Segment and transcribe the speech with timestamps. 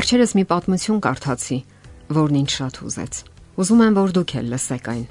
[0.00, 1.56] Վերջերս մի պատմություն կարդացի,
[2.16, 3.16] որն ինձ շատ հուզեց։
[3.60, 5.02] Ուզում եմ, որ դուք էլ լսեք այն։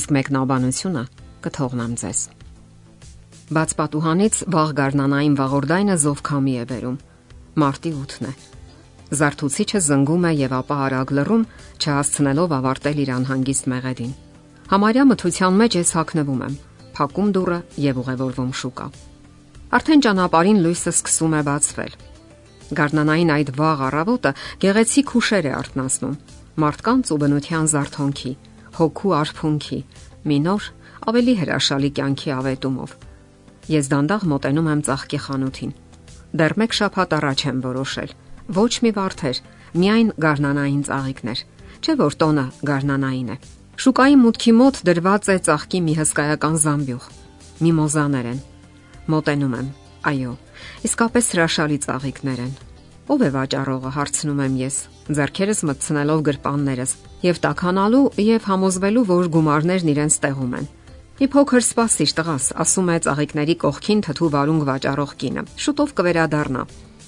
[0.00, 1.04] Իսկ մեկնաբանությունը
[1.46, 2.20] կթողնեմ ձեզ։
[3.56, 7.00] Բաց պատուհանից վաղ գարնանային վաղորդայնը զովքամի է վերում։
[7.64, 8.34] Մարտի 8-ն է։
[9.24, 11.48] Զարթուցիչը զնգում է եւ ապա արագ լռում,
[11.80, 14.16] չհասցնելով ավարտել իր անհանգիստ մեղեդին։
[14.74, 16.58] Համարյա մթության մեջ ես հակնվում եմ,
[17.00, 18.88] փակում դուռը եւ ուղևորվում շուկա։
[19.78, 21.94] Արդեն ճանապարհին լույսը սկսում է բացվել
[22.72, 24.30] Գարնանային այդ վաղ առավոտը
[24.64, 26.14] գեղեցիկ հուշեր է արթնացնում.
[26.64, 28.32] Մարդկանց ու բնության զարթոնքի,
[28.78, 29.80] հոգու արփունքի,
[30.24, 30.68] մի նոր
[31.10, 32.94] ավելի հրաշալի կյանքի ավետումով։
[33.74, 35.74] Ես դանդաղ մոտենում եմ ծաղկի խանութին։
[36.34, 38.10] Դեռ մեկ շաբաթ առաջ եմ որոշել։
[38.54, 39.36] Ոչ մի վարդեր,
[39.84, 41.44] միայն գարնանային ծաղիկներ։
[41.84, 43.38] Չէ որ տոնը գարնանային է։
[43.84, 47.08] Շուկայի մուտքի մոտ դրված է ծաղկի մի հսկայական զամբյուղ։
[47.64, 48.44] Միմոզաներ են։
[49.14, 49.72] Մոտենում եմ
[50.04, 50.32] Այո,
[50.84, 52.52] իսկապես հրաշալի ծաղիկներ են։
[53.04, 54.76] Ո՞վ է վաճառողը, հարցնում եմ ես,
[55.16, 56.92] зерքերս մտցնելով գրպաններս
[57.24, 60.68] եւ տականալու եւ համոզվելու, որ գումարներն իրենց տեղում են։
[61.14, 66.64] Մի փոքր սպասիշ տղաս, ասում է ծաղիկների կողքին թթու վարունգ վաճառող կինը։ Շուտով կվերադառնա։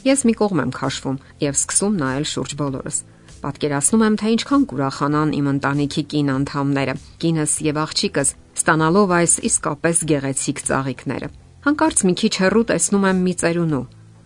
[0.06, 3.00] Ես մի կողմ եմ քաշվում եւ սկսում նայել շուրջ բոլորս։
[3.44, 10.06] Պատկերացնում եմ, թե ինչքան կուրախանան իմ ընտանիքի կին անդամները, կինս եւ աղջիկս, ստանալով այս իսկապես
[10.12, 11.28] գեղեցիկ ծաղիկները։
[11.66, 13.78] Հանկարծ մի քիչ հեռու տեսնում եմ մի ծերունու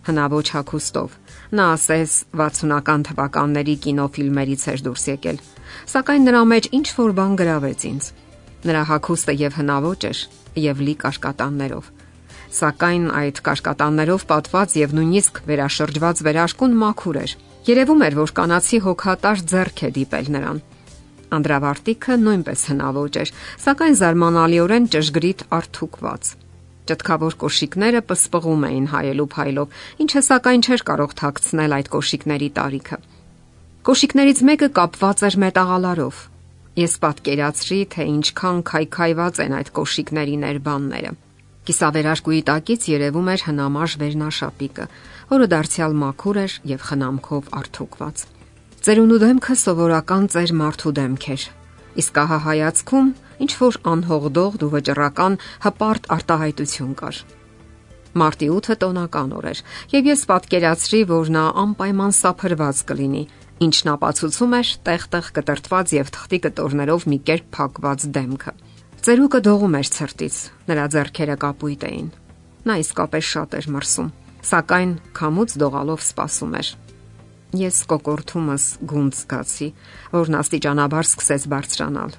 [0.05, 1.13] հնաոճ հագուստով։
[1.57, 5.39] Նա ասես 60-ական թվականների կինոֆիլմերից էր դուրս եկել։
[5.93, 8.09] Սակայն նրա մեջ ինչ որ բան գրավեց ինձ։
[8.69, 10.21] Նրա հագուստը եւ հնաոճ էր,
[10.65, 11.89] եւ լի կաշկատաններով։
[12.61, 17.35] Սակայն այդ կաշկատաններով պատված եւ նույնիսկ վերաշրջված վերաշկուն մաքուր էր։
[17.71, 20.61] Երևում էր, որ կանացի հոգատար ձեռք է դիպել նրան։
[21.41, 26.33] Անդրավարտիքը նույնպես հնաոճ էր, սակայն զարմանալիորեն ճշգրիտ արթուկված։
[26.89, 32.97] Ճտկավոր կոշիկները պսպղում էին հայելու փայլով, ինչը սակայն չէր կարող թաքցնել այդ կոշիկների տարիքը։
[33.81, 36.21] Կոշիկներից մեկը կապված էր մետաղալարով։
[36.81, 41.11] Ես պատկերացրի, թե ինչքան քայքայված են այդ կոշիկների ներբանները։
[41.61, 44.85] Կիսավերարկուի տակից երևում էր հնամաշ վերնաշապիկը,
[45.31, 48.23] որը դարձյալ մաքուր էր եւ խնամքով արթուկված։
[48.81, 51.43] Ծերունու դեմքը սովորական ծեր մարդու դեմք էր,
[52.01, 53.11] իսկ ահա հայացքում
[53.41, 57.21] ինչ որ անհողդող դու վճռական հպարտ արտահայտություն կար։
[58.21, 59.59] Մարտի 8-ը տոնական օր էր,
[59.95, 63.23] եւ ես պատկերացրի, որ նա անպայման սափրված կլինի,
[63.61, 68.53] ինչն ապացուցում էր տեղ-տեղ կտրտված եւ թղթի կտորներով մի կերպ փակված դեմքը։
[69.01, 70.35] Ծերուկը դողում էր ցրտից,
[70.69, 72.09] նրա ձեռքերը կապույտ էին։
[72.67, 74.09] Նա իսկապես շատ էր մրսում,
[74.51, 76.67] սակայն քամուց դողալով սպասում էր։
[77.61, 79.69] Ես կոկորթումս գունդ զգացի,
[80.13, 82.13] որն աստիճանաբար սկսեց բարձրանալ։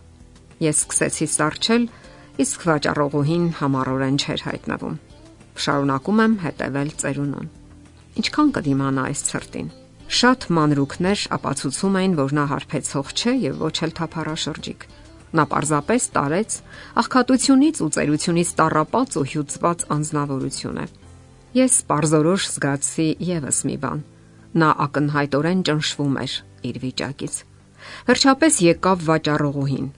[0.63, 1.85] Ես սկսեցի սարճել,
[2.43, 4.97] իսկ վաճառողուհին համառորեն չէր հայտնվում։
[5.63, 7.49] Շարունակում եմ հետևել ծերունուն։
[8.23, 9.71] Ինչքան կդիմանա այս ցրտին։
[10.13, 14.87] Շատ մանրուքներ ապացուցում էին, որ նա հարբեցող չէ եւ ոչ էլ թափառաշրջիկ։
[15.33, 16.57] Նա պարզապես տարեց
[17.03, 20.87] աղքատությունից ու ծերությունից տարապած ու հյուծված անznավորություն է։
[21.57, 24.05] Ես parzorosh զգացի եւս մի բան։
[24.61, 26.37] Նա ակնհայտորեն ճնշվում էր
[26.69, 27.35] իր վիճակից։
[28.13, 29.89] Վերջապես եկավ վաճառողուհին,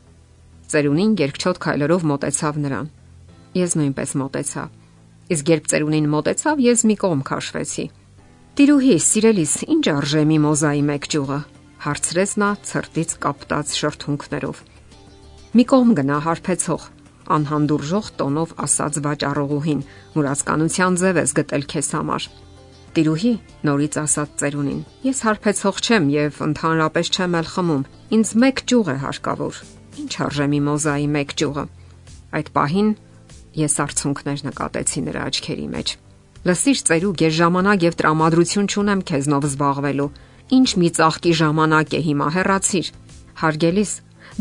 [0.74, 2.86] Ծերունին երկչոտ քայլերով մոտեցավ նրան։
[3.54, 4.62] Ես նույնպես մոտեցա։
[5.34, 7.84] Իսկ երբ ծերունին մոտեցավ, ես մի կողմ քաշվեցի։
[8.58, 11.38] Տիրուհի, սիրելիս, ինչ արժե միմոզայի մեկ ճյուղը,
[11.84, 14.60] հարցրեց նա ցրտից կապտած շրթունքներով։
[15.54, 16.88] Մի կողմ գնա հարբեցող,
[17.38, 22.28] անհանդուրժող տոնով ասաց վաճառողուհին, մուրացկանության ձև ես գտել քեզ համար։
[22.94, 23.32] Տիրուհի,
[23.66, 28.96] նորից ասաց ծերունին։ Ես հարբեցող չեմ եւ ընդհանրապես չեմ ել խմում։ Ինձ մեկ ճյուղ է
[29.04, 29.62] հարկավոր։
[29.94, 31.64] Ինչ արժե միմոզայի մեկ ճյուղը։
[32.34, 32.88] Այդ պահին
[33.54, 35.92] ես արցունքներ նկատեցի նրա աչքերի մեջ։
[36.44, 40.08] Լսիր ծերուկ, ես ժամանակ եւ տրամադրություն չունեմ քեզնով զբաղվելու։
[40.54, 42.90] Ինչ մի ծաղկի ժամանակ է հիմա հեռացիր։
[43.44, 43.92] Հարգելիս,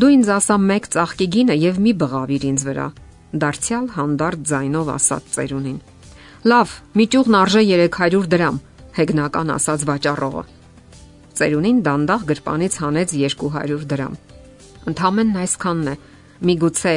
[0.03, 2.87] դու ինձ ասա մեկ ծաղկի գինը եւ մի բղավիր ինձ վրա։
[3.43, 5.79] Դարձյալ հանդարտ ձայնով ասաց ծերունին։
[6.43, 8.59] Լավ, մի ճյուղն արժե 300 դրամ,
[8.99, 10.43] հեգնական ասաց վաճառողը։
[11.39, 14.32] Ծերունին դանդաղ գրպանից հանեց 200 դրամ։
[14.83, 15.95] Ընդհանեն այսքանն է։
[16.43, 16.95] Միգուցե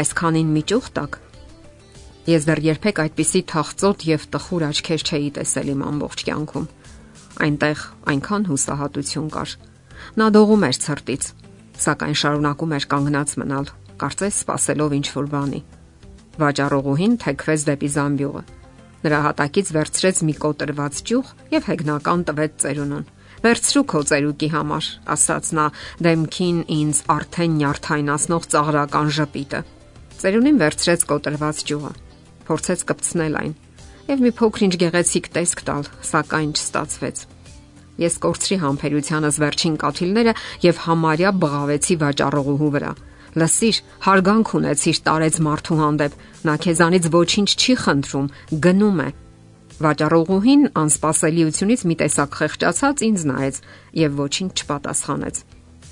[0.00, 1.18] այսքանին մի ճուղ տակ։
[2.28, 6.66] Ես դեռ երբեք այդպիսի թախծոտ եւ տխուր աչքեր չէի տեսել իմ ամբողջ կյանքում։
[7.48, 7.82] Այնտեղ
[8.12, 9.52] այնքան հուսահատություն կար։
[10.18, 11.28] Նա դողում էր ցրտից,
[11.84, 13.70] սակայն շարունակում էր կանգնած մնալ,
[14.02, 15.60] կարծես սпасելով ինչ-որ բանի։
[16.38, 18.42] Վաճառողուհին թեքվեց դեպի Զամբյուղը։
[18.98, 23.06] Նրա հատակից վերցրեց մի կոտրված ճյուղ եւ հեգնական տվեց ծերունուն։
[23.44, 25.66] Վերցրու քո ծերուկի համար, ասաց նա
[26.08, 29.60] դեմքին ինձ արդեն նյարդայնացնող ծաղրական ժպիտը։
[30.18, 31.92] Ծերունին վերցրեց կոտրված ջուղը,
[32.48, 33.54] փորձեց կպցնել այն
[34.08, 37.18] եւ մի փոքր ինչ գեղեցիկ տեսք տալ, սակայն չստացվեց։
[37.98, 42.92] Ես կորցրի համբերությանս վերջին կաթիլները եւ համարյա բղավեցի վաճառողուհու վրա։
[43.38, 46.18] Լսիր, հարգանք ունեցիր տարեց մարդու հանդեպ։
[46.48, 48.30] Նա քեզանից ոչինչ չի խնդրում,
[48.64, 49.08] գնում է։
[49.78, 53.58] Վաճառողուհին անսպասելիությունից մի տեսակ խեղճացած ինձ նայեց
[53.98, 55.36] եւ ոչինչ չպատասխանեց։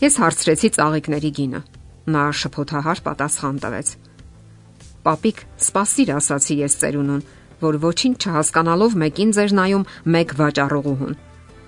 [0.03, 1.61] Ես հարցրեցի ծաղիկների գինը։
[2.17, 3.93] Նա շփոթահար պատասխան տվեց։
[5.07, 7.23] Պապիկ, սպասիր, ասացի ես ծերունուն,
[7.63, 11.17] որ ոչինչ չհասկանալով մեկին ձեր նայում մեկ վաճառողուհուն։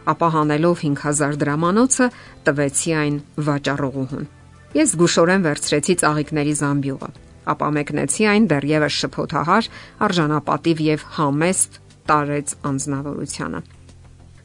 [0.09, 2.07] Ապա հանելով 5000 դրամանոցը
[2.49, 3.17] տվեցի այն
[3.47, 4.31] վաճառողուհուն։
[4.75, 7.11] Ես զգուշորեն վերցրեցի ծաղիկների զամբյուղը,
[7.55, 9.69] ապա մեկնեցի այն դեռևս շփոթահար,
[10.09, 13.61] արժանապատիվ եւ համեստ տարեց անznավորությունը։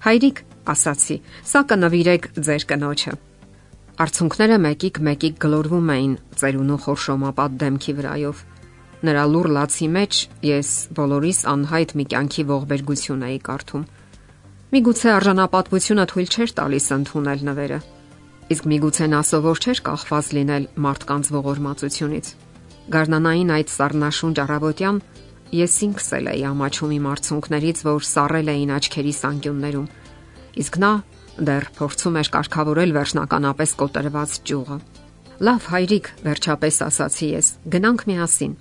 [0.03, 0.39] Հայրիկ,
[0.73, 1.17] ասացի,
[1.47, 3.13] սա կնվիրեք ձեր կնոջը։
[4.03, 8.39] Արցունքները մեկիկ մեկիկ գլորվում էին ծերունու խորշոմապատ դեմքի վրայով։
[9.03, 13.83] Նրա լուր լացի մեջ ես բոլորիս անհայտ մի կյանքի ողբերգություն էի կարդում։
[14.73, 17.79] Միգուցե արժանապատվությունը թույլ չէր տալիս ընդունել նվերը։
[18.53, 22.31] Իսկ միգուցե նա սովոր չէր կախված լինել մարդկանց ողորմածությունից։
[22.93, 24.97] Գարնանային այդ սառնաշունչ առավոտյան
[25.53, 29.87] ես ինքս էլ էի ամաչում իմ արցունքներից, որ սառել էին աչքերի սանկյուններում։
[30.63, 30.91] Իսկ նա
[31.33, 34.77] դեռ փորձում էր կարգավորել վերջնականապես կոտրված ճյուղը։
[35.43, 38.53] Լավ, հայրիկ, վերջապես ասացի ես, գնանք միասին։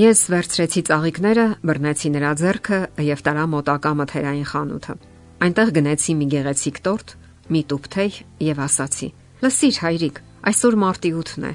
[0.00, 4.94] Ես վերցրեցի ծաղիկները, բռնեցի նրա ձեռքը եւ տարա մոտակա մթերային խանութը։
[5.40, 7.14] Այնտեղ գնեցի մի գեղեցիկ տորտ,
[7.50, 8.12] մի տուփ թեյ
[8.46, 9.08] եւ ասացի.
[9.40, 10.20] Լսիր հայրիկ,
[10.50, 11.52] այսօր մարտի 8-ն է։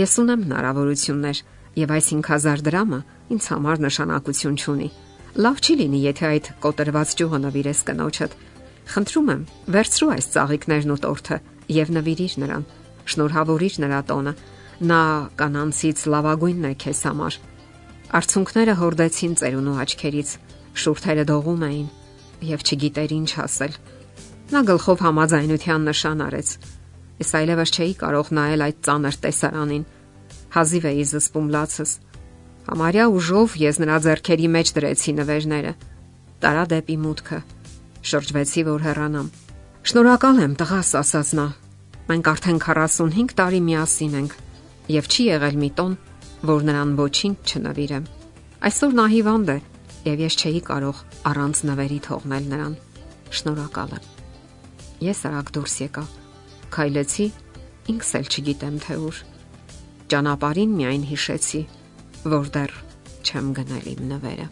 [0.00, 1.42] Ես ունեմ հնարավորություններ
[1.78, 3.00] եւ այս 5000 դրամը
[3.34, 4.88] ինձ համար նշանակություն չունի։
[5.44, 8.36] Լավ չի լինի, եթե այդ կոտրված ճյուղը նվիրես կնոջդ։
[8.94, 9.42] Խնդրում եմ,
[9.74, 11.38] վերցրու այս ծաղիկներն ու տորթը
[11.74, 12.66] եւ նվիրիր նրան։
[13.14, 14.32] Շնորհավորիր նրա տոնը։
[14.84, 15.00] Նա
[15.40, 17.38] կանանցից լավագույնն է քեզ համար։
[18.14, 20.30] Արցունքները հորդեցին ծերունու աչքերից,
[20.84, 21.88] շուրթերը դողում էին
[22.44, 23.76] եւ չգիտեր ինչ ասել։
[24.54, 26.48] Նա գլխով համաձայնության նշան արեց։
[27.24, 29.84] Ես այլևս չէի կարող նայել այդ ծանր տեսարանին։
[30.54, 31.92] Հազիվ էի զսպում լացս։
[32.64, 35.72] Համարյա ուժով ես նրա зерքերի մեջ դրեցի նվերները։
[36.44, 37.38] Տարա դեպի մուտքը։
[38.04, 39.28] Շրջվեցի, որ հեռանամ։
[39.84, 41.46] Շնորհակալ եմ, տղաս, ասաց նա։
[42.04, 44.38] Մենք արդեն 45 տարի միասին ենք
[44.94, 45.94] եւ չի եղել մի տոն,
[46.44, 48.08] որ նրան ոչինչ չնվիրեմ։
[48.68, 49.58] Այսօր նա հիվանդ է
[50.04, 51.04] եւ ես չէի կարող
[51.34, 52.74] առանց նվերի թողնել նրան։
[53.34, 54.10] Շնորհակալ եմ։
[55.04, 56.04] Ես արագ դուրս եկա։
[56.74, 57.26] Քայլեցի,
[57.94, 59.24] ինքս էլ չգիտեմ թե ուր։
[60.14, 61.60] Ճանապարհին միայն հիշեցի,
[62.30, 62.72] որ դեռ
[63.26, 64.44] չեմ գնել իմ նվերը։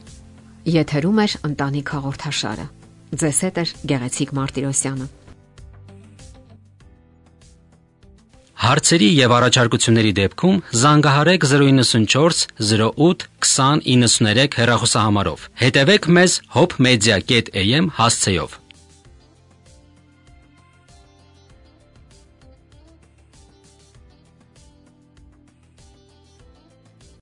[0.75, 2.65] Եթերում է ընտանիք հաղորդաշարը։
[3.23, 5.07] Ձեզ հետ է Գեղեցիկ Մարտիրոսյանը։
[8.63, 18.62] Հարցերի եւ առաջարկությունների դեպքում զանգահարեք 094 08 2093 հեռախոսահամարով։ Հետևեք մեզ hopmedia.am հասցեով։